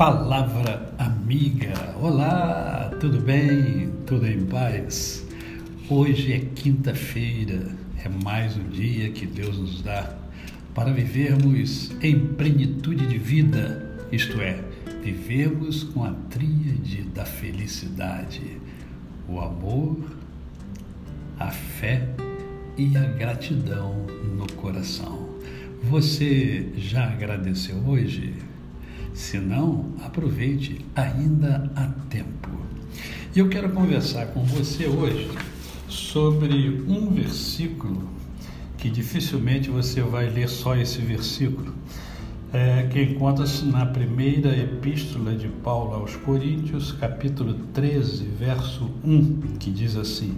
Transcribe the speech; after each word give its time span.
Palavra 0.00 0.90
Amiga. 0.98 1.74
Olá, 2.00 2.90
tudo 2.98 3.20
bem? 3.20 3.90
Tudo 4.06 4.26
em 4.26 4.46
paz? 4.46 5.26
Hoje 5.90 6.32
é 6.32 6.38
quinta-feira, 6.38 7.76
é 8.02 8.08
mais 8.08 8.56
um 8.56 8.66
dia 8.70 9.10
que 9.10 9.26
Deus 9.26 9.58
nos 9.58 9.82
dá 9.82 10.16
para 10.74 10.90
vivermos 10.90 11.92
em 12.00 12.18
plenitude 12.18 13.06
de 13.08 13.18
vida, 13.18 13.94
isto 14.10 14.40
é, 14.40 14.64
vivermos 15.02 15.82
com 15.82 16.02
a 16.02 16.14
tríade 16.30 17.02
da 17.14 17.26
felicidade, 17.26 18.56
o 19.28 19.38
amor, 19.38 19.98
a 21.38 21.50
fé 21.50 22.08
e 22.78 22.96
a 22.96 23.04
gratidão 23.04 24.06
no 24.34 24.50
coração. 24.54 25.28
Você 25.90 26.72
já 26.78 27.04
agradeceu 27.04 27.76
hoje? 27.86 28.32
Se 29.14 29.38
não, 29.38 29.86
aproveite, 30.04 30.84
ainda 30.94 31.70
há 31.76 31.86
tempo. 32.08 32.48
E 33.34 33.38
eu 33.38 33.48
quero 33.48 33.70
conversar 33.70 34.26
com 34.28 34.42
você 34.44 34.86
hoje 34.86 35.30
sobre 35.88 36.82
um 36.88 37.10
versículo 37.10 38.08
que 38.80 38.88
dificilmente 38.88 39.68
você 39.68 40.00
vai 40.00 40.30
ler 40.30 40.48
só 40.48 40.74
esse 40.74 41.00
versículo, 41.02 41.74
é, 42.52 42.88
que 42.90 43.00
encontra-se 43.02 43.64
na 43.66 43.84
primeira 43.84 44.56
epístola 44.56 45.34
de 45.34 45.48
Paulo 45.48 45.94
aos 45.94 46.16
Coríntios, 46.16 46.90
capítulo 46.92 47.54
13, 47.74 48.24
verso 48.24 48.90
1, 49.04 49.56
que 49.58 49.70
diz 49.70 49.96
assim: 49.96 50.34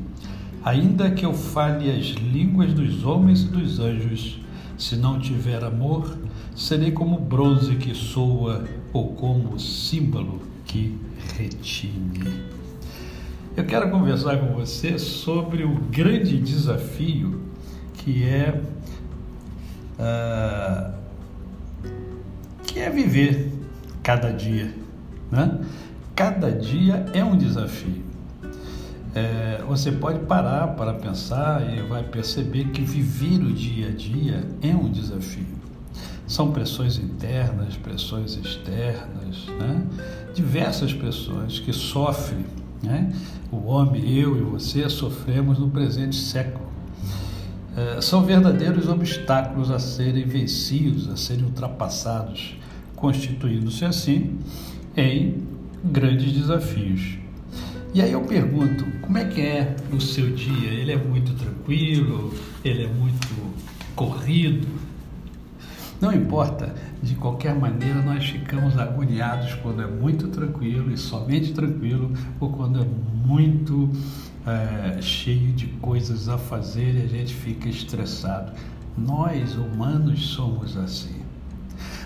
Ainda 0.65 1.11
que 1.13 1.25
eu 1.25 1.33
fale 1.33 1.89
as 1.91 2.07
línguas 2.09 2.75
dos 2.75 3.05
homens 3.05 3.43
e 3.43 3.47
dos 3.47 3.79
anjos, 3.79 4.41
se 4.83 4.97
não 4.97 5.21
tiver 5.21 5.63
amor, 5.63 6.19
serei 6.57 6.91
como 6.91 7.17
bronze 7.17 7.77
que 7.77 7.95
soa 7.95 8.65
ou 8.93 9.15
como 9.15 9.57
símbolo 9.57 10.43
que 10.65 10.99
retine. 11.37 12.43
Eu 13.57 13.65
quero 13.65 13.89
conversar 13.93 14.39
com 14.41 14.55
você 14.55 14.99
sobre 14.99 15.63
o 15.63 15.73
grande 15.73 16.37
desafio 16.37 17.41
que 17.95 18.25
é 18.25 18.61
uh, 20.01 20.93
que 22.65 22.81
é 22.81 22.91
viver 22.91 23.53
cada 24.03 24.33
dia, 24.33 24.75
né? 25.31 25.61
Cada 26.17 26.51
dia 26.51 27.07
é 27.15 27.23
um 27.23 27.37
desafio. 27.37 28.03
É, 29.15 29.63
você 29.69 29.93
pode 29.93 30.21
parar 30.21 30.69
para 30.69 30.95
pensar 30.95 31.63
e 31.77 31.83
vai 31.83 32.03
perceber 32.03 32.67
que 32.67 32.81
viver 32.83 33.43
o 33.43 33.53
dia 33.53 33.89
a 33.89 33.91
dia 33.91 34.45
é 34.63 34.75
um 34.75 34.91
desafio. 34.91 35.61
São 36.27 36.51
pressões 36.51 36.97
internas, 36.97 37.77
pressões 37.77 38.37
externas, 38.37 39.47
né? 39.59 39.85
diversas 40.35 40.95
pressões 40.95 41.59
que 41.59 41.73
sofrem. 41.73 42.47
Né? 42.83 43.13
O 43.51 43.67
homem, 43.67 44.11
eu 44.11 44.37
e 44.39 44.41
você 44.41 44.89
sofremos 44.89 45.59
no 45.59 45.69
presente 45.69 46.17
século. 46.17 46.73
É, 47.77 48.01
são 48.01 48.25
verdadeiros 48.25 48.89
obstáculos 48.89 49.71
a 49.71 49.79
serem 49.79 50.25
vencidos, 50.25 51.09
a 51.09 51.17
serem 51.17 51.45
ultrapassados, 51.45 52.57
constituindo-se 52.97 53.85
assim 53.85 54.39
em 54.97 55.43
grandes 55.85 56.33
desafios. 56.33 57.22
E 57.95 58.01
aí 58.01 58.13
eu 58.13 58.23
pergunto, 58.23 58.87
como 59.03 59.19
é 59.19 59.25
que 59.27 59.43
é 59.43 59.77
o 59.93 60.01
seu 60.01 60.31
dia? 60.31 60.71
Ele 60.71 60.93
é 60.93 60.97
muito 60.97 61.35
tranquilo? 61.35 62.33
Ele 62.65 62.85
é 62.85 62.89
muito 62.89 63.29
corrido? 63.95 64.67
Não 66.01 66.11
importa, 66.11 66.75
de 67.03 67.15
qualquer 67.15 67.55
maneira 67.55 68.01
nós 68.01 68.25
ficamos 68.25 68.79
agoniados 68.79 69.53
quando 69.57 69.83
é 69.83 69.87
muito 69.87 70.29
tranquilo 70.29 70.91
e 70.91 70.97
somente 70.97 71.53
tranquilo, 71.53 72.11
ou 72.41 72.49
quando 72.49 72.81
é 72.81 72.87
muito 73.27 73.91
é, 74.47 75.03
cheio 75.03 75.53
de 75.53 75.67
coisas 75.67 76.31
a 76.31 76.39
fazer 76.39 76.95
e 76.95 77.03
a 77.03 77.07
gente 77.07 77.35
fica 77.35 77.69
estressado. 77.69 78.53
Nós, 78.97 79.55
humanos, 79.55 80.29
somos 80.29 80.79
assim. 80.79 81.21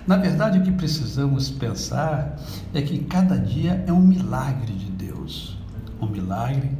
Na 0.04 0.16
verdade, 0.16 0.58
o 0.58 0.62
que 0.64 0.72
precisamos 0.72 1.48
pensar 1.48 2.36
é 2.74 2.82
que 2.82 2.98
cada 3.04 3.36
dia 3.36 3.84
é 3.86 3.92
um 3.92 4.04
milagre 4.04 4.72
de 4.72 4.91
Deus 4.91 5.56
um 6.00 6.06
milagre 6.06 6.70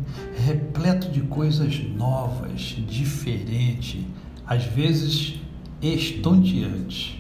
repleto 0.45 1.11
de 1.11 1.23
coisas 1.23 1.79
novas, 1.97 2.77
diferentes, 2.89 4.05
às 4.47 4.65
vezes 4.65 5.41
estonteantes. 5.81 7.17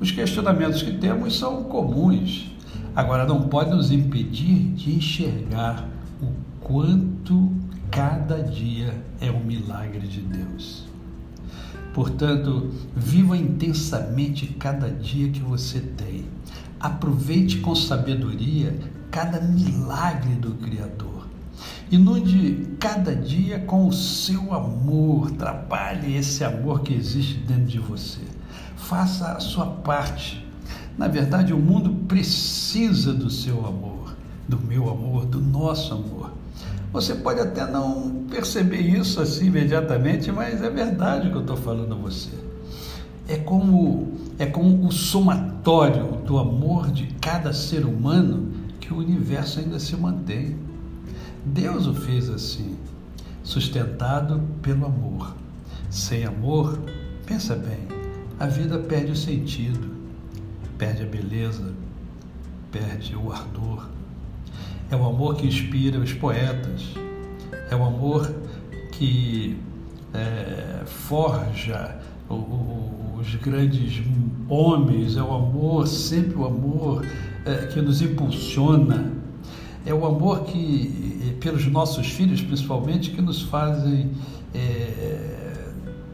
Os 0.00 0.10
questionamentos 0.10 0.82
que 0.82 0.92
temos 0.92 1.38
são 1.38 1.64
comuns, 1.64 2.50
agora 2.94 3.26
não 3.26 3.48
pode 3.48 3.70
nos 3.70 3.90
impedir 3.90 4.72
de 4.72 4.96
enxergar 4.96 5.88
o 6.20 6.28
quanto 6.60 7.50
cada 7.90 8.42
dia 8.42 8.94
é 9.20 9.30
um 9.30 9.44
milagre 9.44 10.06
de 10.06 10.20
Deus. 10.20 10.84
Portanto, 11.92 12.72
viva 12.96 13.36
intensamente 13.36 14.48
cada 14.58 14.90
dia 14.90 15.30
que 15.30 15.40
você 15.40 15.78
tem. 15.78 16.24
Aproveite 16.80 17.58
com 17.58 17.74
sabedoria 17.74 18.76
cada 19.12 19.40
milagre 19.40 20.34
do 20.34 20.54
Criador. 20.54 21.13
Inunde 21.90 22.76
cada 22.78 23.14
dia 23.14 23.60
com 23.60 23.86
o 23.86 23.92
seu 23.92 24.52
amor, 24.52 25.30
trabalhe 25.32 26.16
esse 26.16 26.42
amor 26.42 26.80
que 26.80 26.94
existe 26.94 27.34
dentro 27.38 27.66
de 27.66 27.78
você. 27.78 28.20
Faça 28.76 29.32
a 29.32 29.40
sua 29.40 29.66
parte. 29.66 30.44
Na 30.96 31.08
verdade, 31.08 31.52
o 31.52 31.58
mundo 31.58 32.06
precisa 32.06 33.12
do 33.12 33.30
seu 33.30 33.66
amor, 33.66 34.14
do 34.48 34.58
meu 34.58 34.88
amor, 34.88 35.26
do 35.26 35.40
nosso 35.40 35.92
amor. 35.92 36.32
Você 36.92 37.14
pode 37.14 37.40
até 37.40 37.66
não 37.66 38.24
perceber 38.30 38.80
isso 38.80 39.20
assim 39.20 39.46
imediatamente, 39.46 40.30
mas 40.30 40.62
é 40.62 40.70
verdade 40.70 41.26
o 41.26 41.30
que 41.32 41.36
eu 41.38 41.40
estou 41.40 41.56
falando 41.56 41.92
a 41.92 41.96
você. 41.96 42.30
É 43.26 43.36
como, 43.36 44.12
é 44.38 44.46
como 44.46 44.86
o 44.86 44.92
somatório 44.92 46.18
do 46.24 46.38
amor 46.38 46.92
de 46.92 47.06
cada 47.20 47.52
ser 47.52 47.84
humano 47.84 48.52
que 48.78 48.92
o 48.92 48.98
universo 48.98 49.58
ainda 49.58 49.80
se 49.80 49.96
mantém. 49.96 50.56
Deus 51.44 51.86
o 51.86 51.94
fez 51.94 52.30
assim, 52.30 52.76
sustentado 53.42 54.40
pelo 54.62 54.86
amor. 54.86 55.34
Sem 55.90 56.24
amor, 56.24 56.78
pensa 57.26 57.54
bem, 57.54 57.86
a 58.40 58.46
vida 58.46 58.78
perde 58.78 59.12
o 59.12 59.16
sentido, 59.16 59.94
perde 60.78 61.02
a 61.02 61.06
beleza, 61.06 61.72
perde 62.72 63.14
o 63.14 63.30
ardor. 63.30 63.88
É 64.90 64.96
o 64.96 65.04
amor 65.04 65.36
que 65.36 65.46
inspira 65.46 65.98
os 65.98 66.12
poetas, 66.12 66.94
é 67.70 67.76
o 67.76 67.84
amor 67.84 68.34
que 68.92 69.58
é, 70.12 70.84
forja 70.84 71.98
os 72.28 73.34
grandes 73.36 74.02
homens, 74.48 75.16
é 75.16 75.22
o 75.22 75.32
amor, 75.32 75.86
sempre 75.86 76.36
o 76.36 76.46
amor 76.46 77.06
é, 77.44 77.66
que 77.66 77.80
nos 77.80 78.00
impulsiona, 78.00 79.12
é 79.86 79.92
o 79.92 80.04
amor 80.06 80.44
que, 80.44 81.36
pelos 81.40 81.66
nossos 81.66 82.08
filhos 82.08 82.40
principalmente, 82.40 83.10
que 83.10 83.20
nos 83.20 83.42
fazem 83.42 84.10
é, 84.54 85.54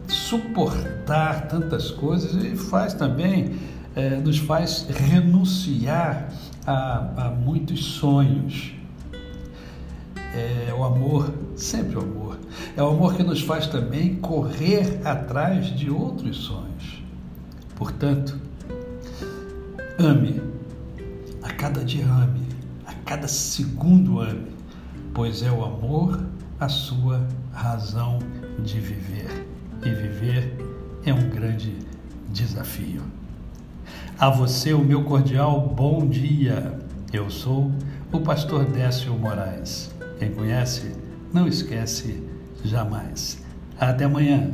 suportar 0.08 1.48
tantas 1.48 1.90
coisas 1.90 2.34
e 2.44 2.56
faz 2.56 2.94
também, 2.94 3.56
é, 3.94 4.16
nos 4.16 4.38
faz 4.38 4.86
renunciar 4.88 6.32
a, 6.66 7.26
a 7.26 7.30
muitos 7.30 7.84
sonhos. 7.84 8.72
É 10.32 10.72
o 10.72 10.84
amor, 10.84 11.32
sempre 11.56 11.96
o 11.96 12.00
amor. 12.00 12.38
É 12.76 12.82
o 12.82 12.88
amor 12.88 13.14
que 13.14 13.22
nos 13.22 13.40
faz 13.40 13.66
também 13.66 14.16
correr 14.16 15.00
atrás 15.04 15.66
de 15.76 15.90
outros 15.90 16.36
sonhos. 16.36 17.02
Portanto, 17.74 18.38
ame 19.98 20.40
a 21.42 21.52
cada 21.52 21.84
dia 21.84 22.04
ame, 22.06 22.39
cada 23.10 23.26
segundo 23.26 24.20
ame, 24.20 24.52
pois 25.12 25.42
é 25.42 25.50
o 25.50 25.64
amor 25.64 26.28
a 26.60 26.68
sua 26.68 27.26
razão 27.52 28.20
de 28.62 28.78
viver. 28.78 29.48
E 29.84 29.90
viver 29.90 30.56
é 31.04 31.12
um 31.12 31.28
grande 31.28 31.76
desafio. 32.28 33.02
A 34.16 34.30
você, 34.30 34.72
o 34.72 34.84
meu 34.84 35.02
cordial 35.02 35.60
bom 35.60 36.06
dia. 36.06 36.78
Eu 37.12 37.28
sou 37.28 37.72
o 38.12 38.20
pastor 38.20 38.64
Décio 38.64 39.12
Moraes. 39.18 39.92
Quem 40.20 40.30
conhece, 40.30 40.94
não 41.32 41.48
esquece 41.48 42.24
jamais. 42.64 43.42
Até 43.76 44.04
amanhã. 44.04 44.52